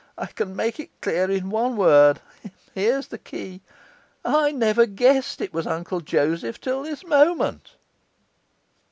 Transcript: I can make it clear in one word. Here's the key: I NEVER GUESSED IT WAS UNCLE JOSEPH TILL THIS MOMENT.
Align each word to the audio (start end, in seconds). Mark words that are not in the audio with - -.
I 0.17 0.25
can 0.25 0.55
make 0.55 0.79
it 0.79 0.99
clear 0.99 1.29
in 1.29 1.51
one 1.51 1.77
word. 1.77 2.21
Here's 2.73 3.09
the 3.09 3.19
key: 3.19 3.61
I 4.25 4.51
NEVER 4.51 4.87
GUESSED 4.87 5.41
IT 5.41 5.53
WAS 5.53 5.67
UNCLE 5.67 6.01
JOSEPH 6.01 6.59
TILL 6.59 6.81
THIS 6.81 7.05
MOMENT. 7.05 7.75